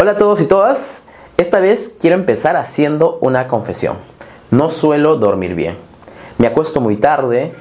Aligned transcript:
Hola 0.00 0.12
a 0.12 0.16
todos 0.16 0.40
y 0.40 0.46
todas. 0.46 1.02
Esta 1.38 1.58
vez 1.58 1.92
quiero 2.00 2.14
empezar 2.14 2.54
haciendo 2.54 3.18
una 3.20 3.48
confesión. 3.48 3.96
No 4.52 4.70
suelo 4.70 5.16
dormir 5.16 5.56
bien. 5.56 5.74
Me 6.38 6.46
acuesto 6.46 6.80
muy 6.80 6.94
tarde, 6.94 7.52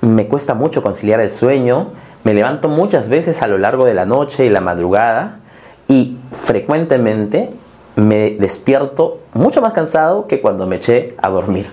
me 0.00 0.26
cuesta 0.26 0.54
mucho 0.54 0.82
conciliar 0.82 1.20
el 1.20 1.30
sueño, 1.30 1.88
me 2.24 2.32
levanto 2.32 2.70
muchas 2.70 3.10
veces 3.10 3.42
a 3.42 3.46
lo 3.46 3.58
largo 3.58 3.84
de 3.84 3.92
la 3.92 4.06
noche 4.06 4.46
y 4.46 4.48
la 4.48 4.62
madrugada 4.62 5.40
y 5.86 6.16
frecuentemente 6.32 7.50
me 7.96 8.30
despierto 8.40 9.18
mucho 9.34 9.60
más 9.60 9.74
cansado 9.74 10.26
que 10.26 10.40
cuando 10.40 10.66
me 10.66 10.76
eché 10.76 11.14
a 11.18 11.28
dormir. 11.28 11.70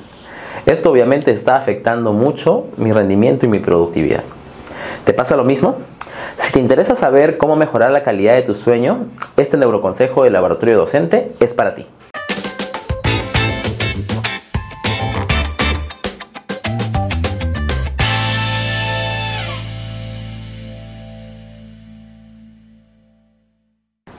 Esto 0.66 0.92
obviamente 0.92 1.32
está 1.32 1.56
afectando 1.56 2.12
mucho 2.12 2.66
mi 2.76 2.92
rendimiento 2.92 3.46
y 3.46 3.50
mi 3.50 3.60
productividad. 3.60 4.26
¿Te 5.06 5.14
pasa 5.14 5.38
lo 5.38 5.46
mismo? 5.46 5.78
Si 6.40 6.54
te 6.54 6.60
interesa 6.60 6.96
saber 6.96 7.38
cómo 7.38 7.58
mejorar 7.58 7.92
la 7.92 8.02
calidad 8.02 8.34
de 8.34 8.42
tu 8.44 8.56
sueño, 8.56 9.08
este 9.36 9.58
neuroconsejo 9.58 10.24
del 10.24 10.32
laboratorio 10.32 10.78
docente 10.78 11.34
es 11.42 11.54
para 11.54 11.76
ti. 11.76 11.86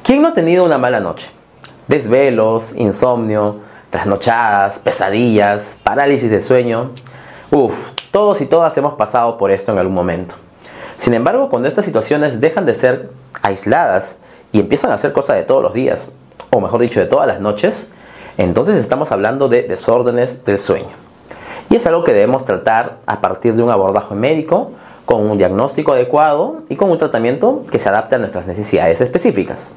¿Quién 0.03 0.21
no 0.21 0.29
ha 0.29 0.35
tenido 0.35 0.65
una 0.67 0.77
mala 0.77 1.01
noche? 1.01 1.31
Desvelos, 1.89 2.75
insomnio, 2.77 3.61
trasnochadas, 3.89 4.79
pesadillas, 4.79 5.79
parálisis 5.83 6.31
de 6.31 6.41
sueño. 6.41 6.91
Uf, 7.51 7.93
todos 8.11 8.43
y 8.43 8.47
todas 8.47 8.77
hemos 8.77 8.95
pasado 8.95 9.39
por 9.39 9.51
esto 9.51 9.73
en 9.73 9.79
algún 9.79 9.95
momento. 9.95 10.35
Sin 11.01 11.15
embargo, 11.15 11.49
cuando 11.49 11.67
estas 11.67 11.87
situaciones 11.87 12.43
dejan 12.43 12.67
de 12.67 12.75
ser 12.75 13.09
aisladas 13.41 14.19
y 14.53 14.61
empiezan 14.61 14.93
a 14.93 14.99
ser 14.99 15.15
cosa 15.15 15.33
de 15.33 15.45
todos 15.45 15.63
los 15.63 15.73
días, 15.73 16.11
o 16.51 16.61
mejor 16.61 16.79
dicho, 16.79 17.01
de 17.01 17.07
todas 17.07 17.27
las 17.27 17.41
noches, 17.41 17.89
entonces 18.37 18.75
estamos 18.77 19.11
hablando 19.11 19.49
de 19.49 19.63
desórdenes 19.63 20.45
del 20.45 20.59
sueño. 20.59 20.91
Y 21.71 21.77
es 21.77 21.87
algo 21.87 22.05
que 22.05 22.13
debemos 22.13 22.45
tratar 22.45 22.99
a 23.07 23.23
partir 23.23 23.55
de 23.55 23.63
un 23.63 23.71
abordaje 23.71 24.15
médico, 24.15 24.73
con 25.07 25.23
un 25.23 25.39
diagnóstico 25.39 25.93
adecuado 25.93 26.65
y 26.69 26.77
con 26.77 26.91
un 26.91 26.99
tratamiento 26.99 27.65
que 27.71 27.79
se 27.79 27.89
adapte 27.89 28.17
a 28.17 28.19
nuestras 28.19 28.47
necesidades 28.47 29.01
específicas. 29.01 29.73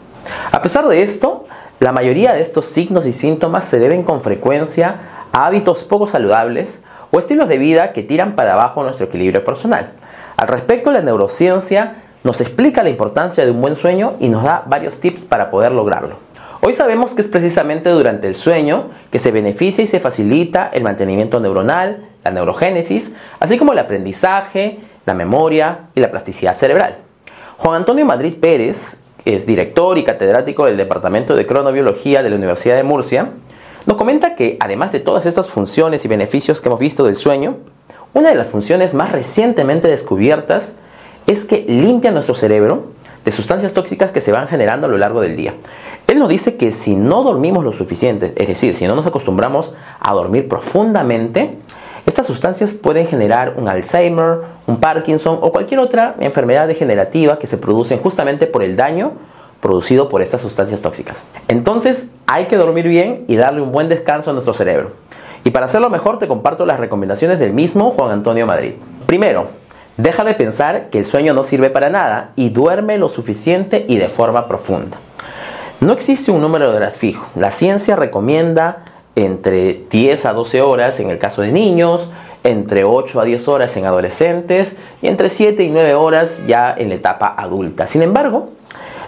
A 0.51 0.61
pesar 0.61 0.89
de 0.89 1.03
esto, 1.03 1.45
la 1.79 1.93
mayoría 1.93 2.33
de 2.33 2.41
estos 2.41 2.65
signos 2.65 3.05
y 3.05 3.13
síntomas 3.13 3.63
se 3.63 3.79
deben 3.79 4.03
con 4.03 4.19
frecuencia 4.19 4.99
a 5.31 5.45
hábitos 5.45 5.85
poco 5.85 6.05
saludables 6.05 6.81
o 7.15 7.19
estilos 7.19 7.47
de 7.47 7.59
vida 7.59 7.93
que 7.93 8.01
tiran 8.01 8.33
para 8.35 8.53
abajo 8.53 8.83
nuestro 8.83 9.05
equilibrio 9.05 9.43
personal. 9.43 9.91
Al 10.35 10.47
respecto, 10.47 10.91
la 10.91 11.01
neurociencia 11.01 11.97
nos 12.23 12.41
explica 12.41 12.81
la 12.81 12.89
importancia 12.89 13.45
de 13.45 13.51
un 13.51 13.61
buen 13.61 13.75
sueño 13.75 14.15
y 14.19 14.29
nos 14.29 14.43
da 14.43 14.63
varios 14.65 14.99
tips 14.99 15.23
para 15.25 15.51
poder 15.51 15.73
lograrlo. 15.73 16.15
Hoy 16.61 16.73
sabemos 16.73 17.13
que 17.13 17.21
es 17.21 17.27
precisamente 17.27 17.91
durante 17.91 18.27
el 18.27 18.35
sueño 18.35 18.89
que 19.11 19.19
se 19.19 19.31
beneficia 19.31 19.83
y 19.83 19.87
se 19.87 19.99
facilita 19.99 20.71
el 20.73 20.81
mantenimiento 20.81 21.39
neuronal, 21.39 22.03
la 22.23 22.31
neurogénesis, 22.31 23.15
así 23.39 23.59
como 23.59 23.73
el 23.73 23.79
aprendizaje, 23.79 24.79
la 25.05 25.13
memoria 25.13 25.89
y 25.93 25.99
la 25.99 26.09
plasticidad 26.09 26.55
cerebral. 26.55 26.95
Juan 27.57 27.75
Antonio 27.75 28.05
Madrid 28.05 28.37
Pérez, 28.41 29.03
que 29.23 29.35
es 29.35 29.45
director 29.45 29.99
y 29.99 30.03
catedrático 30.03 30.65
del 30.65 30.77
Departamento 30.77 31.35
de 31.35 31.45
Cronobiología 31.45 32.23
de 32.23 32.31
la 32.31 32.37
Universidad 32.37 32.75
de 32.75 32.83
Murcia, 32.83 33.29
nos 33.85 33.97
comenta 33.97 34.35
que 34.35 34.57
además 34.59 34.91
de 34.91 34.99
todas 34.99 35.25
estas 35.25 35.49
funciones 35.49 36.05
y 36.05 36.07
beneficios 36.07 36.61
que 36.61 36.69
hemos 36.69 36.79
visto 36.79 37.03
del 37.03 37.15
sueño, 37.15 37.57
una 38.13 38.29
de 38.29 38.35
las 38.35 38.47
funciones 38.47 38.93
más 38.93 39.11
recientemente 39.11 39.87
descubiertas 39.87 40.75
es 41.27 41.45
que 41.45 41.65
limpia 41.67 42.11
nuestro 42.11 42.35
cerebro 42.35 42.91
de 43.25 43.31
sustancias 43.31 43.73
tóxicas 43.73 44.11
que 44.11 44.21
se 44.21 44.31
van 44.31 44.47
generando 44.47 44.87
a 44.87 44.89
lo 44.89 44.97
largo 44.97 45.21
del 45.21 45.35
día. 45.35 45.53
Él 46.07 46.19
nos 46.19 46.29
dice 46.29 46.55
que 46.55 46.71
si 46.71 46.95
no 46.95 47.23
dormimos 47.23 47.63
lo 47.63 47.71
suficiente, 47.71 48.33
es 48.35 48.47
decir, 48.47 48.75
si 48.75 48.85
no 48.85 48.95
nos 48.95 49.05
acostumbramos 49.05 49.73
a 49.99 50.13
dormir 50.13 50.47
profundamente, 50.47 51.57
estas 52.05 52.27
sustancias 52.27 52.73
pueden 52.73 53.07
generar 53.07 53.53
un 53.57 53.69
Alzheimer, 53.69 54.39
un 54.67 54.77
Parkinson 54.77 55.39
o 55.41 55.51
cualquier 55.51 55.79
otra 55.79 56.15
enfermedad 56.19 56.67
degenerativa 56.67 57.39
que 57.39 57.47
se 57.47 57.57
producen 57.57 57.99
justamente 57.99 58.45
por 58.45 58.61
el 58.61 58.75
daño 58.75 59.13
producido 59.63 60.09
por 60.09 60.21
estas 60.21 60.41
sustancias 60.41 60.81
tóxicas. 60.81 61.23
Entonces 61.47 62.11
hay 62.27 62.45
que 62.45 62.57
dormir 62.57 62.85
bien 62.87 63.23
y 63.29 63.37
darle 63.37 63.61
un 63.61 63.71
buen 63.71 63.87
descanso 63.87 64.29
a 64.29 64.33
nuestro 64.33 64.53
cerebro. 64.53 64.91
Y 65.45 65.51
para 65.51 65.65
hacerlo 65.65 65.89
mejor 65.89 66.19
te 66.19 66.27
comparto 66.27 66.65
las 66.65 66.81
recomendaciones 66.81 67.39
del 67.39 67.53
mismo 67.53 67.91
Juan 67.91 68.11
Antonio 68.11 68.45
Madrid. 68.45 68.73
Primero, 69.05 69.47
deja 69.95 70.25
de 70.25 70.33
pensar 70.33 70.89
que 70.89 70.99
el 70.99 71.05
sueño 71.05 71.33
no 71.33 71.45
sirve 71.45 71.69
para 71.69 71.89
nada 71.89 72.31
y 72.35 72.49
duerme 72.49 72.97
lo 72.97 73.07
suficiente 73.07 73.85
y 73.87 73.97
de 73.97 74.09
forma 74.09 74.49
profunda. 74.49 74.97
No 75.79 75.93
existe 75.93 76.31
un 76.31 76.41
número 76.41 76.69
de 76.69 76.77
horas 76.77 76.97
fijo. 76.97 77.27
La 77.35 77.51
ciencia 77.51 77.95
recomienda 77.95 78.83
entre 79.15 79.85
10 79.89 80.25
a 80.25 80.33
12 80.33 80.61
horas 80.61 80.99
en 80.99 81.09
el 81.09 81.19
caso 81.19 81.41
de 81.41 81.53
niños, 81.53 82.09
entre 82.43 82.83
8 82.83 83.21
a 83.21 83.23
10 83.23 83.47
horas 83.47 83.77
en 83.77 83.85
adolescentes 83.85 84.75
y 85.01 85.07
entre 85.07 85.29
7 85.29 85.63
y 85.63 85.69
9 85.69 85.95
horas 85.95 86.45
ya 86.47 86.75
en 86.77 86.89
la 86.89 86.95
etapa 86.95 87.33
adulta. 87.37 87.87
Sin 87.87 88.01
embargo, 88.01 88.49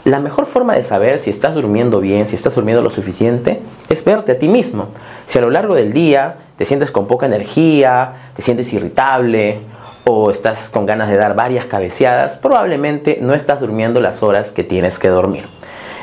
la 0.06 0.20
mejor 0.20 0.46
forma 0.46 0.76
de 0.76 0.84
saber 0.84 1.18
si 1.18 1.32
estás 1.32 1.56
durmiendo 1.56 2.00
bien, 2.00 2.28
si 2.28 2.36
estás 2.36 2.54
durmiendo 2.54 2.84
lo 2.84 2.92
suficiente, 2.92 3.62
es 3.90 4.06
verte 4.06 4.34
a 4.34 4.40
ti 4.40 4.48
mismo. 4.48 4.90
Si 5.26 5.40
a 5.40 5.42
lo 5.42 5.50
largo 5.50 5.74
del 5.74 5.94
día 5.94 6.36
te 6.58 6.66
sientes 6.66 6.92
con 6.92 7.08
poca 7.08 7.26
energía, 7.26 8.30
te 8.36 8.44
sientes 8.44 8.72
irritable 8.72 9.62
o 10.06 10.30
estás 10.30 10.70
con 10.70 10.86
ganas 10.86 11.10
de 11.10 11.18
dar 11.18 11.36
varias 11.36 11.66
cabeceadas, 11.66 12.38
probablemente 12.38 13.18
no 13.20 13.34
estás 13.34 13.60
durmiendo 13.60 14.00
las 14.00 14.22
horas 14.22 14.52
que 14.52 14.64
tienes 14.64 15.00
que 15.00 15.10
dormir. 15.10 15.48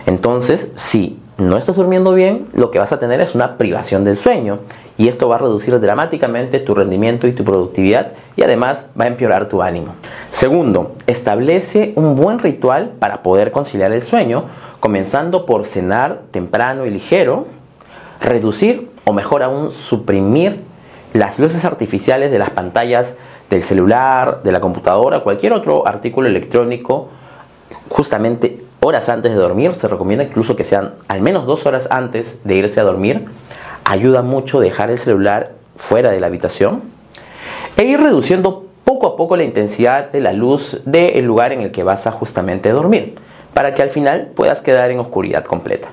Entonces, 0.07 0.73
si 0.75 1.21
no 1.39 1.57
estás 1.57 1.77
durmiendo 1.77 2.13
bien, 2.13 2.49
lo 2.55 2.73
que 2.73 2.81
vas 2.81 2.93
a 2.93 2.99
tener 2.99 3.21
es 3.21 3.37
una 3.37 3.57
privación 3.57 4.05
del 4.05 4.17
sueño 4.17 4.59
y 4.99 5.07
esto 5.07 5.29
va 5.29 5.37
a 5.37 5.39
reducir 5.39 5.79
dramáticamente 5.79 6.59
tu 6.59 6.75
rendimiento 6.75 7.29
y 7.29 7.33
tu 7.33 7.45
productividad 7.45 8.13
y 8.37 8.43
además 8.43 8.89
va 9.01 9.05
a 9.05 9.09
empeorar 9.09 9.49
tu 9.49 9.63
ánimo. 9.63 9.95
Segundo, 10.33 10.97
establece 11.07 11.93
un 11.95 12.17
buen 12.17 12.39
ritual 12.39 12.95
para 12.99 13.23
poder 13.23 13.53
conciliar 13.53 13.93
el 13.93 14.01
sueño, 14.01 14.47
comenzando 14.81 15.45
por 15.45 15.67
cenar 15.67 16.23
temprano 16.31 16.87
y 16.87 16.91
ligero, 16.91 17.47
reducir 18.19 18.91
o 19.05 19.13
mejor 19.13 19.43
aún 19.43 19.71
suprimir 19.71 20.61
las 21.13 21.39
luces 21.39 21.65
artificiales 21.67 22.31
de 22.31 22.39
las 22.39 22.51
pantallas 22.51 23.19
del 23.51 23.63
celular, 23.63 24.43
de 24.43 24.53
la 24.53 24.61
computadora, 24.61 25.21
cualquier 25.21 25.53
otro 25.53 25.87
artículo 25.87 26.27
electrónico, 26.29 27.11
justamente 27.91 28.65
horas 28.81 29.11
antes 29.11 29.33
de 29.33 29.39
dormir. 29.39 29.75
Se 29.75 29.87
recomienda 29.87 30.25
incluso 30.25 30.57
que 30.57 30.65
sean 30.65 30.95
al 31.09 31.21
menos 31.21 31.45
dos 31.45 31.67
horas 31.67 31.89
antes 31.91 32.41
de 32.45 32.57
irse 32.57 32.81
a 32.81 32.85
dormir. 32.85 33.27
Ayuda 33.85 34.23
mucho 34.23 34.61
dejar 34.61 34.91
el 34.91 34.99
celular 34.99 35.53
fuera 35.77 36.11
de 36.11 36.21
la 36.21 36.29
habitación 36.29 36.83
e 37.77 37.85
ir 37.85 38.01
reduciendo 38.01 38.72
poco 39.03 39.15
a 39.15 39.17
poco 39.17 39.37
la 39.37 39.43
intensidad 39.43 40.13
de 40.13 40.21
la 40.21 40.33
luz 40.33 40.81
del 40.85 41.25
lugar 41.25 41.53
en 41.53 41.61
el 41.61 41.73
que 41.73 41.83
vas 41.83 42.07
a 42.07 42.13
justamente 42.13 42.71
dormir, 42.71 43.17
para 43.53 43.75
que 43.75 43.83
al 43.83 43.91
final 43.91 44.31
puedas 44.37 44.63
quedar 44.63 44.93
en 44.93 45.01
oscuridad 45.01 45.43
completa. 45.43 45.89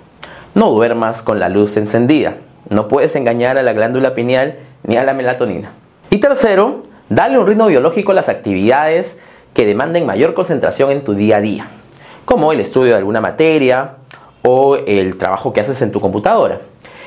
No 0.53 0.69
duermas 0.69 1.23
con 1.23 1.39
la 1.39 1.49
luz 1.49 1.75
encendida, 1.75 2.35
no 2.69 2.87
puedes 2.87 3.15
engañar 3.15 3.57
a 3.57 3.63
la 3.63 3.73
glándula 3.73 4.13
pineal 4.13 4.59
ni 4.83 4.95
a 4.95 5.03
la 5.03 5.13
melatonina. 5.13 5.71
Y 6.11 6.17
tercero, 6.17 6.83
dale 7.09 7.39
un 7.39 7.47
ritmo 7.47 7.65
biológico 7.65 8.11
a 8.11 8.15
las 8.15 8.29
actividades 8.29 9.19
que 9.55 9.65
demanden 9.65 10.05
mayor 10.05 10.35
concentración 10.35 10.91
en 10.91 11.03
tu 11.03 11.15
día 11.15 11.37
a 11.37 11.41
día 11.41 11.67
como 12.25 12.53
el 12.53 12.59
estudio 12.59 12.91
de 12.91 12.99
alguna 12.99 13.21
materia 13.21 13.95
o 14.43 14.75
el 14.75 15.17
trabajo 15.17 15.51
que 15.51 15.61
haces 15.61 15.81
en 15.81 15.91
tu 15.91 15.99
computadora. 15.99 16.61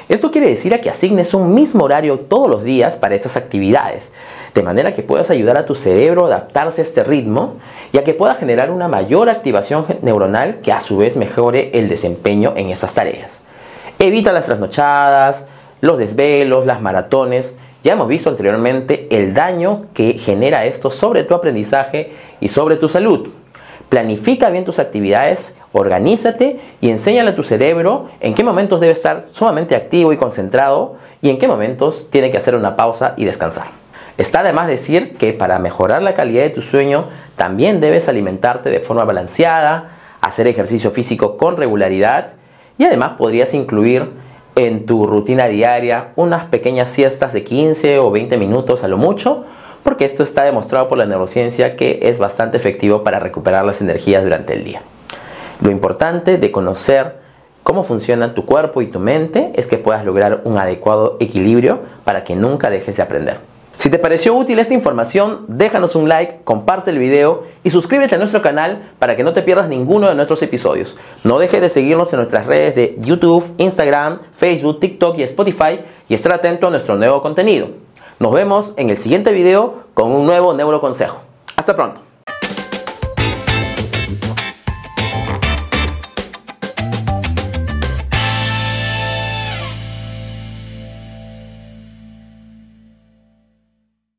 Esto 0.09 0.33
quiere 0.33 0.49
decir 0.49 0.75
a 0.75 0.81
que 0.81 0.91
asignes 0.91 1.33
un 1.33 1.55
mismo 1.55 1.85
horario 1.85 2.19
todos 2.19 2.51
los 2.51 2.65
días 2.65 2.97
para 2.97 3.15
estas 3.15 3.37
actividades, 3.37 4.13
de 4.55 4.63
manera 4.63 4.95
que 4.95 5.03
puedas 5.03 5.31
ayudar 5.31 5.57
a 5.57 5.67
tu 5.67 5.75
cerebro 5.75 6.25
a 6.25 6.29
adaptarse 6.29 6.83
a 6.83 6.85
este 6.85 7.05
ritmo 7.05 7.57
y 7.93 7.99
a 7.99 8.05
que 8.05 8.15
pueda 8.15 8.35
generar 8.35 8.71
una 8.71 8.89
mayor 8.89 9.31
activación 9.31 9.87
neuronal 10.03 10.61
que 10.61 10.73
a 10.73 10.81
su 10.81 10.99
vez 10.99 11.17
mejore 11.17 11.71
el 11.75 11.89
desempeño 11.89 12.53
en 12.57 12.71
estas 12.71 12.95
tareas. 12.95 13.43
Evita 13.99 14.33
las 14.33 14.47
trasnochadas, 14.47 15.47
los 15.81 15.99
desvelos, 15.99 16.67
las 16.67 16.81
maratones. 16.81 17.59
Ya 17.83 17.93
hemos 17.95 18.09
visto 18.09 18.31
anteriormente 18.31 19.09
el 19.11 19.35
daño 19.35 19.87
que 19.95 20.15
genera 20.15 20.67
esto 20.67 20.91
sobre 20.91 21.25
tu 21.25 21.35
aprendizaje 21.35 22.13
y 22.41 22.49
sobre 22.49 22.77
tu 22.77 22.89
salud. 22.89 23.31
Planifica 23.89 24.49
bien 24.51 24.65
tus 24.65 24.79
actividades, 24.79 25.59
organízate 25.73 26.61
y 26.81 26.91
enséñale 26.91 27.31
a 27.31 27.35
tu 27.35 27.43
cerebro 27.43 28.09
en 28.21 28.35
qué 28.35 28.43
momentos 28.43 28.81
debe 28.81 28.93
estar 28.93 29.27
sumamente 29.33 29.77
activo 29.77 30.13
y 30.13 30.17
concentrado 30.17 30.97
y 31.21 31.29
en 31.31 31.39
qué 31.39 31.47
momentos 31.47 32.09
tiene 32.11 32.31
que 32.31 32.39
hacer 32.39 32.55
una 32.55 32.77
pausa 32.77 33.15
y 33.17 33.25
descansar. 33.25 33.82
Está 34.19 34.41
además 34.41 34.67
decir 34.67 35.17
que 35.17 35.33
para 35.33 35.59
mejorar 35.59 36.03
la 36.03 36.15
calidad 36.15 36.43
de 36.43 36.51
tu 36.51 36.63
sueño 36.63 37.07
también 37.37 37.81
debes 37.81 38.09
alimentarte 38.09 38.71
de 38.71 38.81
forma 38.81 39.05
balanceada, 39.05 39.97
hacer 40.21 40.47
ejercicio 40.47 40.91
físico 40.91 41.37
con 41.37 41.57
regularidad 41.57 42.35
y 42.79 42.85
además 42.85 43.13
podrías 43.19 43.55
incluir 43.55 44.11
en 44.55 44.85
tu 44.85 45.07
rutina 45.07 45.47
diaria 45.47 46.09
unas 46.17 46.45
pequeñas 46.45 46.91
siestas 46.91 47.33
de 47.33 47.43
15 47.43 47.99
o 47.99 48.11
20 48.11 48.37
minutos 48.37 48.85
a 48.85 48.89
lo 48.89 48.99
mucho 48.99 49.45
porque 49.83 50.05
esto 50.05 50.23
está 50.23 50.45
demostrado 50.45 50.89
por 50.89 50.99
la 50.99 51.07
neurociencia 51.07 51.75
que 51.75 52.01
es 52.03 52.19
bastante 52.19 52.59
efectivo 52.59 53.03
para 53.03 53.19
recuperar 53.19 53.65
las 53.65 53.81
energías 53.81 54.23
durante 54.23 54.53
el 54.53 54.65
día. 54.65 54.83
Lo 55.61 55.71
importante 55.71 56.37
de 56.37 56.51
conocer 56.53 57.17
cómo 57.63 57.83
funcionan 57.83 58.35
tu 58.35 58.45
cuerpo 58.45 58.83
y 58.83 58.87
tu 58.89 58.99
mente 58.99 59.53
es 59.55 59.67
que 59.67 59.79
puedas 59.79 60.05
lograr 60.05 60.43
un 60.45 60.59
adecuado 60.59 61.17
equilibrio 61.19 61.81
para 62.05 62.25
que 62.25 62.37
nunca 62.37 62.69
dejes 62.69 62.97
de 62.97 63.03
aprender. 63.03 63.52
Si 63.83 63.91
te 63.91 63.99
pareció 63.99 64.33
útil 64.37 64.61
esta 64.61 64.75
información, 64.75 65.45
déjanos 65.49 65.97
un 65.97 66.09
like, 66.09 66.43
comparte 66.45 66.93
el 66.93 66.99
video 66.99 67.43
y 67.65 67.71
suscríbete 67.71 68.15
a 68.15 68.19
nuestro 68.19 68.41
canal 68.41 68.93
para 69.01 69.17
que 69.17 69.25
no 69.25 69.33
te 69.33 69.43
pierdas 69.43 69.69
ninguno 69.69 70.09
de 70.09 70.15
nuestros 70.15 70.41
episodios. 70.45 70.97
No 71.25 71.41
dejes 71.41 71.61
de 71.61 71.69
seguirnos 71.69 72.13
en 72.13 72.21
nuestras 72.21 72.47
redes 72.47 72.77
de 72.77 72.95
YouTube, 73.01 73.45
Instagram, 73.59 74.21
Facebook, 74.35 74.79
TikTok 74.79 75.19
y 75.19 75.25
Spotify 75.25 75.81
y 76.09 76.15
estar 76.15 76.33
atento 76.33 76.69
a 76.69 76.71
nuestro 76.71 76.95
nuevo 76.95 77.23
contenido. 77.23 77.71
Nos 78.21 78.33
vemos 78.33 78.73
en 78.77 78.89
el 78.89 78.99
siguiente 78.99 79.33
video 79.33 79.83
con 79.95 80.13
un 80.13 80.27
nuevo 80.27 80.55
neuroconsejo. 80.55 81.23
Hasta 81.57 81.75
pronto. 81.75 82.12